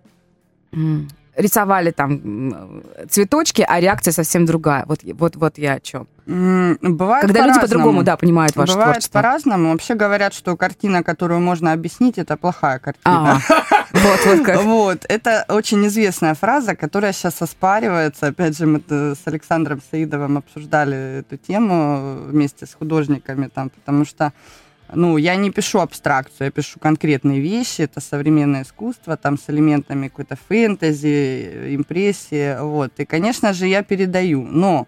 [1.40, 4.86] рисовали там цветочки, а реакция совсем другая.
[4.86, 6.08] Вот, вот, вот я о чем.
[6.26, 9.20] Бывает Когда люди по-другому, да, понимают ваше Бывает творчество.
[9.20, 9.72] по-разному.
[9.72, 13.42] Вообще говорят, что картина, которую можно объяснить, это плохая картина.
[13.50, 14.62] А, вот, вот как.
[14.64, 18.28] Вот, это очень известная фраза, которая сейчас оспаривается.
[18.28, 24.32] Опять же, мы с Александром Саидовым обсуждали эту тему вместе с художниками там, потому что
[24.94, 30.08] ну, я не пишу абстракцию, я пишу конкретные вещи, это современное искусство, там с элементами
[30.08, 32.92] какой-то фэнтези, импрессии, вот.
[32.98, 34.88] И, конечно же, я передаю, но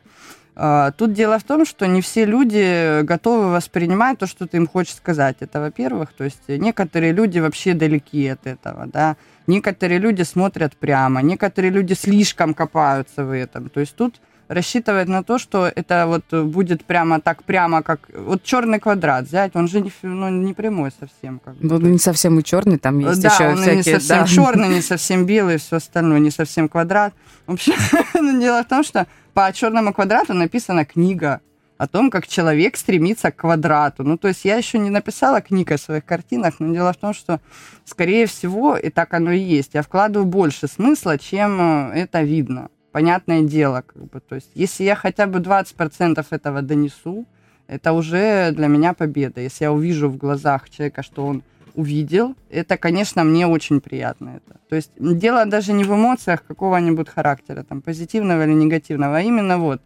[0.55, 4.67] э, тут дело в том, что не все люди готовы воспринимать то, что ты им
[4.67, 5.37] хочешь сказать.
[5.39, 11.21] Это, во-первых, то есть некоторые люди вообще далеки от этого, да, некоторые люди смотрят прямо,
[11.21, 14.19] некоторые люди слишком копаются в этом, то есть тут
[14.51, 19.55] рассчитывает на то, что это вот будет прямо так прямо, как вот черный квадрат взять,
[19.55, 21.39] он же не, ну, не прямой совсем.
[21.39, 21.55] Как.
[21.59, 23.77] Ну, не совсем и черный, там есть да, еще он всякие...
[23.77, 24.27] не совсем да.
[24.27, 27.13] черный, не совсем белый, все остальное, не совсем квадрат.
[27.47, 27.73] В общем,
[28.39, 31.39] дело в том, что по черному квадрату написана книга
[31.77, 34.03] о том, как человек стремится к квадрату.
[34.03, 37.13] Ну, то есть я еще не написала книг о своих картинах, но дело в том,
[37.13, 37.39] что,
[37.85, 39.71] скорее всего, и так оно и есть.
[39.73, 41.59] Я вкладываю больше смысла, чем
[41.91, 46.61] э, это видно понятное дело, как бы, то есть, если я хотя бы 20% этого
[46.61, 47.25] донесу,
[47.67, 49.41] это уже для меня победа.
[49.41, 54.29] Если я увижу в глазах человека, что он увидел, это, конечно, мне очень приятно.
[54.35, 54.59] Это.
[54.69, 59.57] То есть дело даже не в эмоциях какого-нибудь характера, там, позитивного или негативного, а именно
[59.57, 59.81] вот,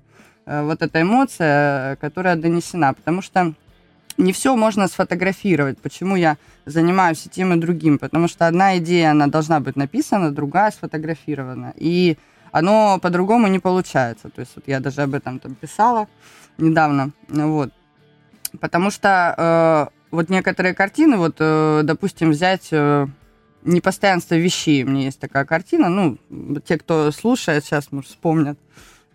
[0.47, 2.93] э, вот эта эмоция, которая донесена.
[2.93, 3.53] Потому что
[4.17, 5.77] не все можно сфотографировать.
[5.79, 7.99] Почему я занимаюсь и тем, и другим?
[7.99, 11.73] Потому что одна идея, она должна быть написана, другая сфотографирована.
[11.75, 12.17] И
[12.55, 14.29] оно по-другому не получается.
[14.29, 16.07] То есть вот я даже об этом там писала
[16.57, 17.71] недавно, вот.
[18.61, 23.07] Потому что э, вот некоторые картины, вот, э, допустим, взять э,
[23.63, 24.85] непостоянство вещей.
[24.85, 26.17] У меня есть такая картина, ну,
[26.65, 28.57] те, кто слушает, сейчас, может, вспомнят,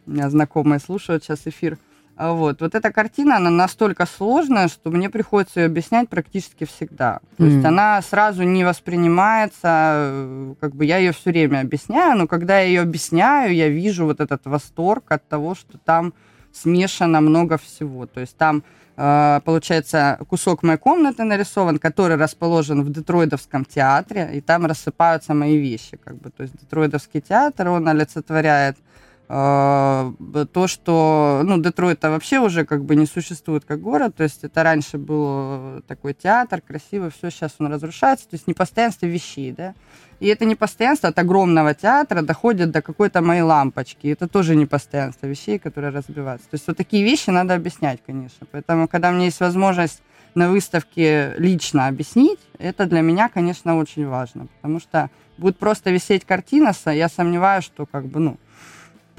[0.05, 1.90] у меня знакомые слушают сейчас эфир– а
[2.29, 2.61] вот.
[2.61, 7.21] вот эта картина, она настолько сложная, что мне приходится ее объяснять практически всегда.
[7.39, 12.27] То mm есть она сразу не воспринимается, как бы я ее все время объясняю, но
[12.27, 16.13] когда я ее объясняю, я вижу вот этот восторг от того, что там
[16.53, 18.07] смешано много всего.
[18.07, 18.65] То есть там
[18.99, 25.57] э, получается кусок моей комнаты нарисован, который расположен в Детройтовском театре, и там рассыпаются мои
[25.57, 26.31] вещи, как бы.
[26.31, 28.83] То есть Детройтовский театр, он олицетворяет а,
[29.31, 34.65] то, что, ну, Детройт-то вообще уже как бы не существует как город, то есть это
[34.65, 39.75] раньше был такой театр красивый, все, сейчас он разрушается, то есть непостоянство вещей, да,
[40.19, 45.61] и это непостоянство от огромного театра доходит до какой-то моей лампочки, это тоже непостоянство вещей,
[45.61, 49.39] которые разбиваются, то есть вот такие вещи надо объяснять, конечно, поэтому, когда у меня есть
[49.39, 50.03] возможность
[50.35, 56.25] на выставке лично объяснить, это для меня, конечно, очень важно, потому что будет просто висеть
[56.25, 58.37] картина, я сомневаюсь, что как бы, ну,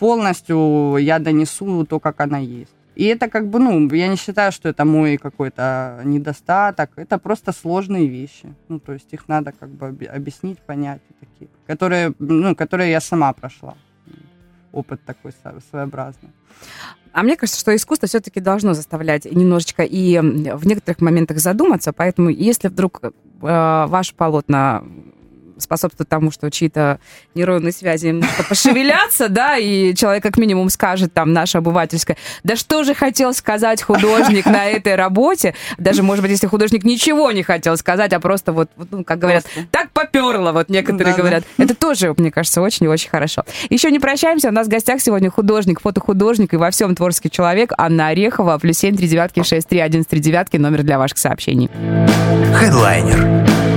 [0.01, 2.73] полностью я донесу то, как она есть.
[2.95, 6.89] И это как бы, ну, я не считаю, что это мой какой-то недостаток.
[6.95, 8.55] Это просто сложные вещи.
[8.67, 13.31] Ну, то есть их надо как бы объяснить, понять, такие, которые, ну, которые я сама
[13.33, 13.75] прошла.
[14.71, 15.33] Опыт такой
[15.69, 16.29] своеобразный.
[17.13, 21.93] А мне кажется, что искусство все-таки должно заставлять немножечко и в некоторых моментах задуматься.
[21.93, 23.09] Поэтому, если вдруг э,
[23.41, 24.83] ваше полотна
[25.61, 26.99] способствует тому, что чьи-то
[27.35, 32.83] нейронные связи немножко пошевелятся, да, и человек как минимум скажет там наша обывательская, да что
[32.83, 37.77] же хотел сказать художник на этой работе, даже, может быть, если художник ничего не хотел
[37.77, 41.43] сказать, а просто вот, ну, как говорят, так поперло, вот некоторые говорят.
[41.57, 43.43] Это тоже, мне кажется, очень и очень хорошо.
[43.69, 47.71] Еще не прощаемся, у нас в гостях сегодня художник, фотохудожник и во всем творческий человек
[47.77, 51.69] Анна Орехова, плюс семь три девятки шесть три один три девятки, номер для ваших сообщений.
[52.55, 53.70] Хедлайнер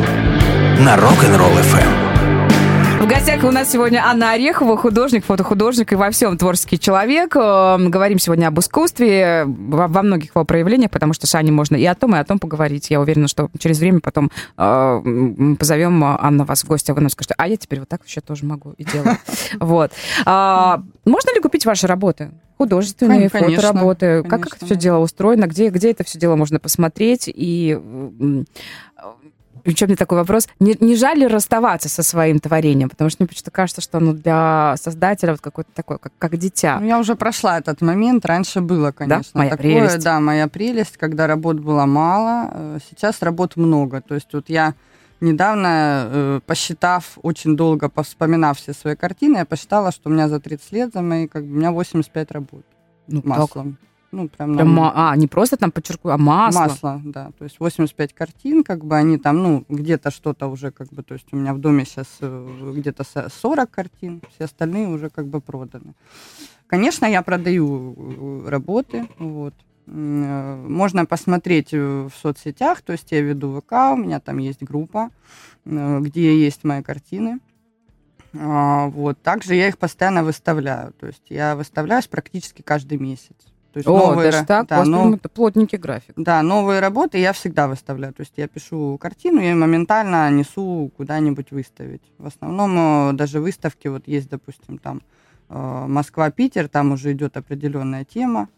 [0.85, 3.03] на Rock'n'Roll FM.
[3.03, 7.35] В гостях у нас сегодня Анна Орехова, художник, фотохудожник и во всем творческий человек.
[7.37, 11.85] Э, говорим сегодня об искусстве во, многих его проявлениях, потому что с Аней можно и
[11.87, 12.90] о том, и о том поговорить.
[12.90, 17.09] Я уверена, что через время потом э, позовем Анну вас в гости, а вы нам
[17.09, 19.16] скажете, а я теперь вот так вообще тоже могу и делаю.
[19.61, 19.90] Вот.
[20.27, 22.31] А, можно ли купить ваши работы?
[22.59, 24.23] Художественные конечно, фотоработы.
[24.23, 25.47] Конечно, как это все дело устроено?
[25.47, 27.25] Где, где это все дело можно посмотреть?
[27.27, 27.79] И
[29.64, 32.90] причем мне такой вопрос, не, не жаль ли расставаться со своим творением?
[32.90, 36.79] Потому что мне почему-то кажется, что оно для создателя вот какое-то такое, как, как дитя.
[36.81, 39.33] Ну, я уже прошла этот момент, раньше было, конечно.
[39.33, 40.05] Да, моя такое, прелесть.
[40.05, 44.00] Да, моя прелесть, когда работ было мало, э, сейчас работ много.
[44.00, 44.74] То есть вот я
[45.20, 50.40] недавно, э, посчитав, очень долго повспоминав все свои картины, я посчитала, что у меня за
[50.40, 52.64] 30 лет, за мои, как бы, у меня 85 работ
[53.07, 53.72] ну, маслом.
[53.72, 53.93] Так.
[54.14, 55.11] Ну, прям, прям на...
[55.11, 56.61] А, не просто там подчеркую, а масло.
[56.61, 57.33] Масло, да.
[57.37, 61.14] То есть 85 картин, как бы они там, ну, где-то что-то уже, как бы, то
[61.14, 65.40] есть у меня в доме сейчас э, где-то 40 картин, все остальные уже как бы
[65.40, 65.94] проданы.
[66.68, 69.55] Конечно, я продаю э, работы, вот.
[69.88, 75.11] Э, можно посмотреть в соцсетях, то есть я веду ВК, у меня там есть группа,
[75.64, 77.40] где есть мои картины.
[78.37, 79.22] А, вот.
[79.22, 80.92] Также я их постоянно выставляю.
[80.94, 83.37] То есть я выставляюсь практически каждый месяц.
[83.75, 84.69] То есть О, новые, даже так?
[84.69, 85.17] Да, нов...
[85.17, 86.15] это плотненький график.
[86.15, 88.15] Да, новые работы я всегда выставляю.
[88.15, 92.03] То есть я пишу картину, я моментально несу куда-нибудь выставить.
[92.19, 95.03] В основном э, даже выставки, вот есть, допустим, там
[95.49, 98.49] э, Москва-Питер, там уже идет определенная тема.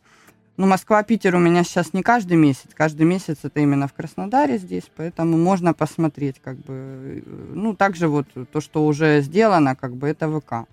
[0.59, 2.71] Ну, Москва-Питер у меня сейчас не каждый месяц.
[2.73, 8.09] Каждый месяц это именно в Краснодаре здесь, поэтому можно посмотреть, как бы, э, ну, также
[8.09, 10.67] вот то, что уже сделано, как бы, это ВК.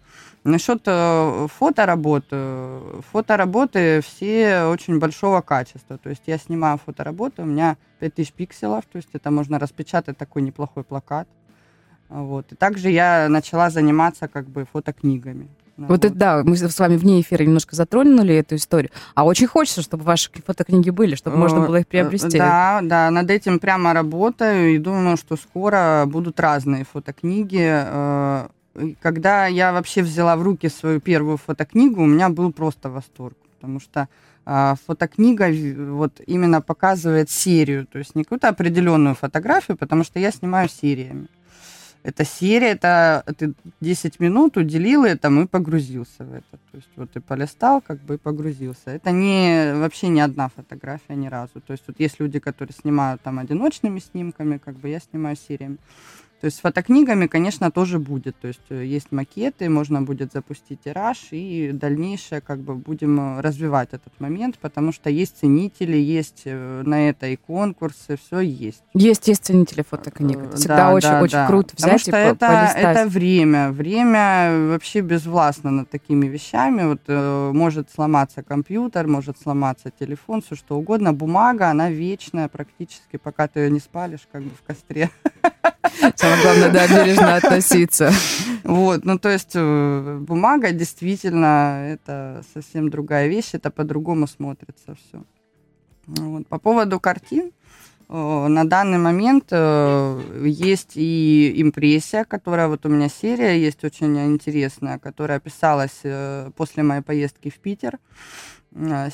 [0.45, 2.79] Насчет э, фотоработы.
[3.11, 5.97] Фотоработы все очень большого качества.
[5.97, 10.43] То есть я снимаю фотоработы, у меня 5000 пикселов, то есть это можно распечатать такой
[10.43, 11.27] неплохой плакат.
[12.07, 12.53] Вот.
[12.53, 15.49] И также я начала заниматься как бы фотокнигами.
[15.75, 18.91] Вот, вот это да, мы с вами вне эфира немножко затронули эту историю.
[19.15, 22.37] А очень хочется, чтобы ваши фотокниги были, чтобы можно было их приобрести.
[22.37, 28.47] Да, да, над этим прямо работаю и думаю, что скоро будут разные фотокниги э,
[29.01, 33.79] когда я вообще взяла в руки свою первую фотокнигу, у меня был просто восторг, потому
[33.79, 34.07] что
[34.45, 35.47] фотокнига
[35.91, 41.27] вот именно показывает серию, то есть не какую-то определенную фотографию, потому что я снимаю сериями.
[42.03, 46.57] Это серия, это ты 10 минут уделил этому и погрузился в это.
[46.71, 48.91] То есть вот ты полистал, как бы и погрузился.
[48.91, 51.61] Это не вообще не одна фотография ни разу.
[51.65, 55.77] То есть вот есть люди, которые снимают там одиночными снимками, как бы я снимаю сериями.
[56.43, 58.35] То есть с фотокнигами, конечно, тоже будет.
[58.37, 63.39] То есть э, есть макеты, можно будет запустить тираж, и дальнейшее как бы будем э,
[63.39, 68.83] развивать этот момент, потому что есть ценители, есть э, на это и конкурсы, все есть.
[68.93, 70.37] Есть, есть ценители фотокниг.
[70.37, 71.47] Это всегда да, очень, да, очень да.
[71.47, 72.97] круто взять потому что и это, полистать.
[72.97, 73.71] это время.
[73.71, 76.83] Время вообще безвластно над такими вещами.
[76.83, 81.13] Вот э, может сломаться компьютер, может сломаться телефон, все что угодно.
[81.13, 85.09] Бумага, она вечная практически, пока ты ее не спалишь как бы в костре.
[86.33, 88.11] Самое главное, да, бережно относиться.
[88.63, 95.23] Вот, ну то есть э, бумага действительно это совсем другая вещь, это по-другому смотрится все.
[96.07, 96.47] Вот.
[96.47, 97.51] По поводу картин,
[98.09, 104.17] э, на данный момент э, есть и импрессия, которая вот у меня серия есть очень
[104.17, 106.01] интересная, которая писалась
[106.55, 107.99] после моей поездки в Питер.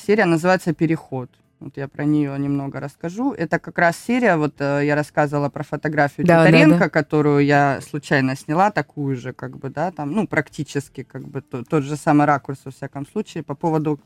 [0.06, 1.28] Серия называется «Переход».
[1.60, 3.34] Вот я про нее немного расскажу.
[3.34, 6.88] Это как раз серия, вот э, я рассказывала про фотографию да, Титаренко, да, да.
[6.88, 11.62] которую я случайно сняла, такую же, как бы, да, там, ну, практически, как бы, то,
[11.62, 14.00] тот же самый ракурс, во всяком случае, по поводу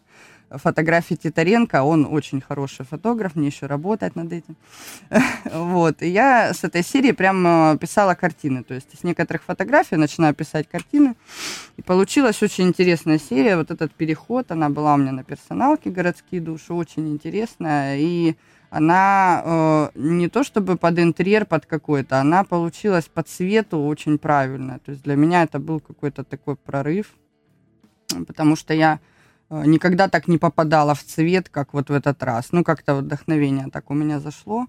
[0.50, 1.82] фотографии Титаренко.
[1.82, 4.56] Он очень хороший фотограф, мне еще работать над этим.
[5.52, 6.02] вот.
[6.02, 8.62] И я с этой серии прям э, писала картины.
[8.62, 11.14] То есть с некоторых фотографий начинаю писать картины.
[11.76, 13.56] И получилась очень интересная серия.
[13.56, 17.96] Вот этот переход, она была у меня на персоналке «Городские души», очень интересная.
[17.98, 18.36] И
[18.70, 24.78] она э, не то чтобы под интерьер, под какой-то, она получилась по цвету очень правильная.
[24.78, 27.06] То есть для меня это был какой-то такой прорыв,
[28.26, 28.98] потому что я
[29.50, 32.48] никогда так не попадала в цвет, как вот в этот раз.
[32.52, 34.66] Ну, как-то вдохновение так у меня зашло.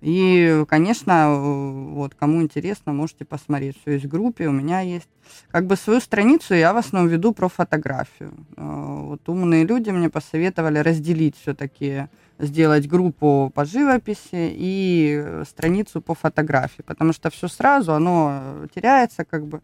[0.00, 3.76] И, конечно, э, вот кому интересно, можете посмотреть.
[3.80, 5.08] Все есть в группе, у меня есть.
[5.50, 8.32] Как бы свою страницу я в основном веду про фотографию.
[8.56, 12.06] Э, вот умные люди мне посоветовали разделить все-таки,
[12.38, 18.40] сделать группу по живописи и страницу по фотографии, потому что все сразу, оно
[18.74, 19.60] теряется как бы.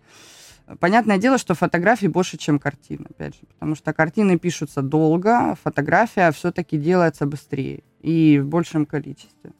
[0.81, 6.33] Понятное дело, что фотографий больше, чем картин, опять же, потому что картины пишутся долго, фотография
[6.33, 9.53] все-таки делается быстрее и в большем количестве.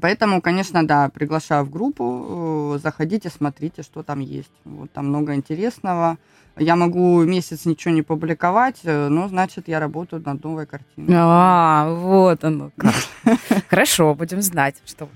[0.00, 4.52] Поэтому, конечно, да, приглашаю в группу, э, заходите, смотрите, что там есть.
[4.64, 6.18] Вот там много интересного.
[6.58, 11.14] Я могу месяц ничего не публиковать, э, но значит, я работаю над новой картиной.
[11.14, 12.94] А, вот оно как.
[13.68, 15.08] Хорошо, будем знать, что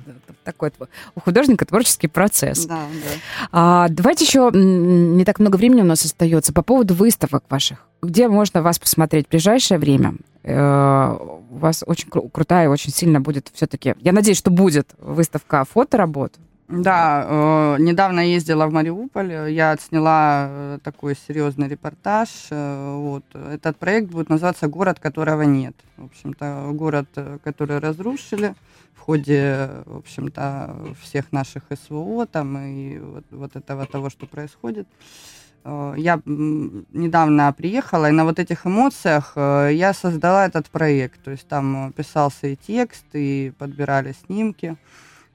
[0.44, 0.70] такой
[1.14, 2.66] у художника творческий процесс.
[2.66, 3.48] Да, да.
[3.52, 7.86] А, давайте еще, не так много времени у нас остается, по поводу выставок ваших.
[8.02, 10.14] Где можно вас посмотреть в ближайшее время?
[10.42, 11.16] Э,
[11.50, 13.94] у вас очень кру- крутая и очень сильно будет все-таки...
[14.00, 16.34] Я надеюсь, что будет выставка фоторабот.
[16.70, 22.28] Да, э, недавно ездила в Мариуполь, я отсняла э, такой серьезный репортаж.
[22.50, 23.24] Э, вот.
[23.34, 25.74] Этот проект будет называться «Город, которого нет».
[25.96, 28.54] В общем-то, город, э, который разрушили
[28.94, 34.86] в ходе, в общем-то, всех наших СВО там и вот, вот этого того, что происходит.
[35.64, 41.20] Э, я недавно приехала, и на вот этих эмоциях э, я создала этот проект.
[41.24, 44.76] То есть там писался и текст, и подбирали снимки.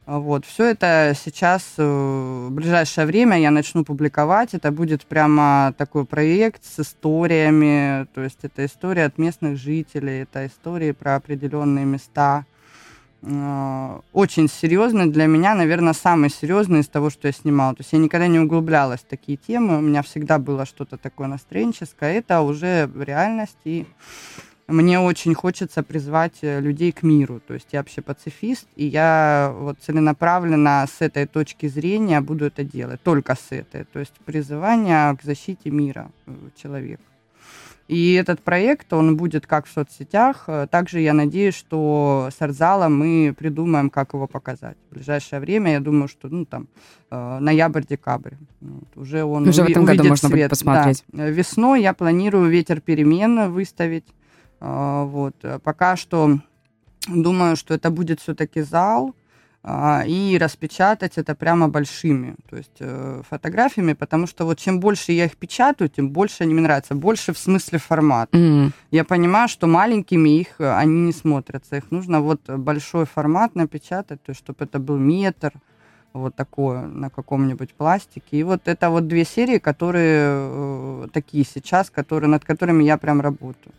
[0.05, 4.53] Вот, все это сейчас, э, в ближайшее время я начну публиковать.
[4.53, 8.05] Это будет прямо такой проект с историями.
[8.13, 12.45] То есть это история от местных жителей, это истории про определенные места.
[13.23, 17.73] Э, очень серьезный для меня, наверное, самый серьезный из того, что я снимала.
[17.73, 19.79] То есть я никогда не углублялась в такие темы.
[19.79, 22.19] У меня всегда было что-то такое настроенческое.
[22.19, 23.87] Это уже реальность и
[24.67, 27.39] мне очень хочется призвать э, людей к миру.
[27.45, 32.63] То есть я вообще пацифист, и я вот целенаправленно с этой точки зрения буду это
[32.63, 33.83] делать, только с этой.
[33.85, 37.03] То есть призывание к защите мира э, человека.
[37.87, 40.45] И этот проект, он будет как в соцсетях.
[40.47, 44.77] Э, также я надеюсь, что с Арзалом мы придумаем, как его показать.
[44.89, 46.67] В ближайшее время, я думаю, что ну, там,
[47.11, 48.33] ноябрь-декабрь.
[48.61, 50.31] Вот, уже он уже уви- в этом году можно свет.
[50.31, 51.03] будет посмотреть.
[51.09, 51.27] Да.
[51.27, 54.05] Весной я планирую «Ветер перемен» выставить.
[54.65, 55.35] А, вот.
[55.63, 56.39] Пока что
[57.07, 59.13] думаю, что это будет все-таки зал,
[59.67, 65.11] а, и распечатать это прямо большими, то есть э, фотографиями, потому что вот чем больше
[65.11, 68.29] я их печатаю, тем больше они мне нравятся, больше в смысле формат.
[68.31, 68.71] Mm.
[68.91, 74.21] Я понимаю, что маленькими их э, они не смотрятся, их нужно вот большой формат напечатать,
[74.23, 75.51] то есть чтобы это был метр,
[76.13, 78.37] вот такое на каком-нибудь пластике.
[78.37, 83.19] И вот это вот две серии, которые э, такие сейчас, которые, над которыми я прям
[83.19, 83.73] работаю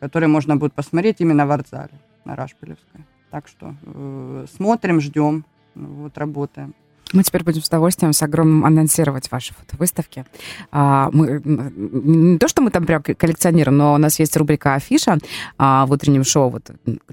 [0.00, 3.04] который можно будет посмотреть именно в Артзале на Рашпилевской.
[3.30, 5.44] Так что э, смотрим, ждем,
[5.74, 6.74] вот работаем.
[7.12, 10.26] Мы теперь будем с удовольствием, с огромным анонсировать ваши фотовыставки.
[10.70, 15.18] А, мы, не то, что мы там прям коллекционируем, но у нас есть рубрика «Афиша»
[15.56, 16.70] а, в утреннем шоу, вот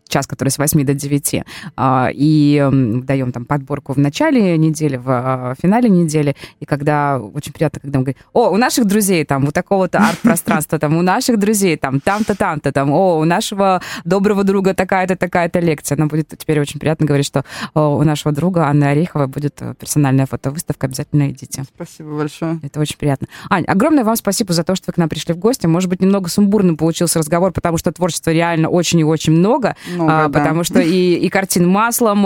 [0.08, 1.44] час, который с 8 до 9,
[1.78, 2.68] а, и
[3.04, 8.00] даем там подборку в начале недели, в а, финале недели, и когда, очень приятно, когда
[8.00, 12.02] мы говорим, о, у наших друзей там вот такого-то арт-пространства, там, у наших друзей там,
[12.02, 15.98] там-то, там-то, там, о, у нашего доброго друга такая-то, такая-то лекция.
[15.98, 20.88] Нам будет теперь очень приятно говорить, что у нашего друга Анны Ореховой будет персональная фотовыставка,
[20.88, 21.64] обязательно идите.
[21.76, 22.60] Спасибо большое.
[22.64, 23.28] Это очень приятно.
[23.52, 25.68] Ань, огромное вам спасибо за то, что вы к нам пришли в гости.
[25.68, 29.76] Может быть, немного сумбурным получился разговор, потому что творчества реально очень и очень много.
[29.94, 30.40] много а, да.
[30.40, 32.26] Потому что и, и картин маслом,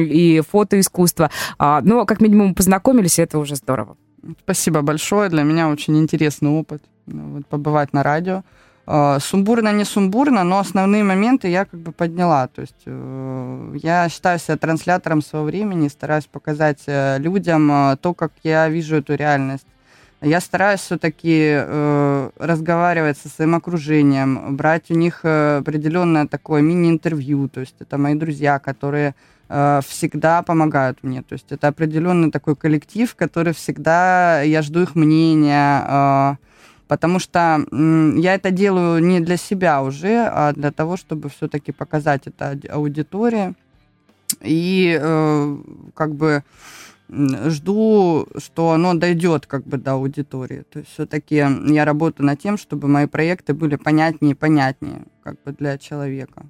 [0.00, 1.30] и фотоискусство.
[1.58, 3.98] А, но, как минимум, познакомились, и это уже здорово.
[4.42, 5.28] Спасибо большое.
[5.28, 8.44] Для меня очень интересный опыт вот, побывать на радио.
[8.84, 12.48] Сумбурно, не сумбурно, но основные моменты я как бы подняла.
[12.48, 18.12] То есть э, я считаю себя транслятором своего времени, стараюсь показать э, людям э, то,
[18.12, 19.66] как я вижу эту реальность.
[20.20, 27.48] Я стараюсь все-таки э, разговаривать со своим окружением, брать у них определенное такое мини-интервью.
[27.48, 29.14] То есть это мои друзья, которые
[29.48, 31.22] э, всегда помогают мне.
[31.22, 35.84] То есть это определенный такой коллектив, который всегда, я жду их мнения.
[35.86, 36.34] Э,
[36.92, 37.64] потому что
[38.20, 43.54] я это делаю не для себя уже, а для того, чтобы все-таки показать это аудитории.
[44.42, 45.56] И э,
[45.94, 46.44] как бы
[47.08, 50.64] жду, что оно дойдет как бы до аудитории.
[50.70, 55.42] То есть все-таки я работаю над тем, чтобы мои проекты были понятнее и понятнее как
[55.44, 56.42] бы для человека.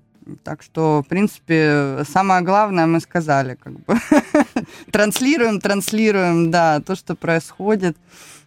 [0.42, 3.96] Так что, в принципе, самое главное мы сказали, как бы
[4.90, 7.96] транслируем, транслируем, да, то, что происходит.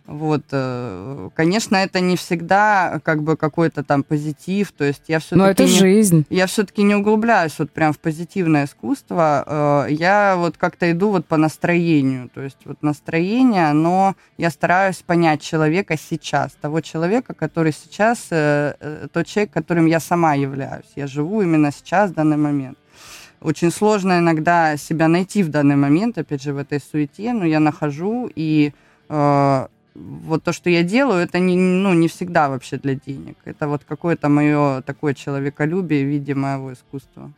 [0.08, 5.40] Вот, э, конечно, это не всегда как бы какой-то там позитив, то есть я все-таки...
[5.40, 6.26] Но это не, жизнь.
[6.30, 11.26] Я все-таки не углубляюсь вот прям в позитивное искусство, э, я вот как-то иду вот
[11.26, 17.74] по настроению, то есть вот настроение, но я стараюсь понять человека сейчас, того человека, который
[17.74, 22.78] сейчас, э, тот человек, которым я сама являюсь, я живу именно сейчас, в данный момент.
[23.42, 27.60] Очень сложно иногда себя найти в данный момент, опять же, в этой суете, но я
[27.60, 28.72] нахожу и
[29.96, 33.38] вот то, что я делаю, это не, ну, не всегда вообще для денег.
[33.46, 37.32] Это вот какое-то мое такое человеколюбие в виде моего искусства.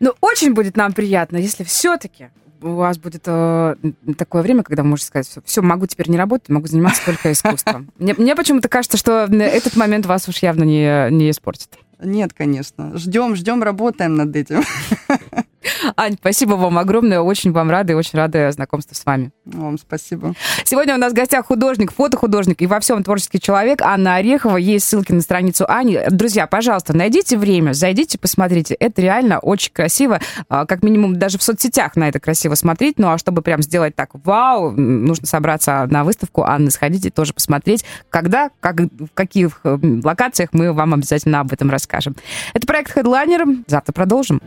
[0.00, 2.30] Ну, очень будет нам приятно, если все-таки
[2.62, 3.76] у вас будет э,
[4.16, 7.32] такое время, когда вы можете сказать, все, все, могу теперь не работать, могу заниматься только
[7.32, 7.90] искусством.
[7.98, 11.78] Мне, мне почему-то кажется, что этот момент вас уж явно не, не испортит.
[12.02, 12.96] Нет, конечно.
[12.98, 14.62] Ждем, ждем, работаем над этим.
[15.96, 17.20] Ань, спасибо вам огромное.
[17.20, 19.30] Очень вам рада и очень рада знакомству с вами.
[19.44, 20.34] Вам спасибо.
[20.64, 24.56] Сегодня у нас в гостях художник, фотохудожник и во всем творческий человек Анна Орехова.
[24.56, 25.98] Есть ссылки на страницу Ани.
[26.10, 28.74] Друзья, пожалуйста, найдите время, зайдите, посмотрите.
[28.74, 30.20] Это реально очень красиво.
[30.48, 32.98] А, как минимум, даже в соцсетях на это красиво смотреть.
[32.98, 37.84] Ну, а чтобы прям сделать так, вау, нужно собраться на выставку Анны, сходите тоже посмотреть.
[38.08, 42.16] Когда, как, в каких локациях мы вам обязательно об этом расскажем.
[42.54, 43.64] Это проект Headliner.
[43.66, 44.40] Завтра продолжим.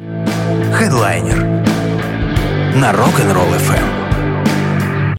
[1.04, 1.43] Headliner
[2.76, 4.03] на Rock'n'Roll FM.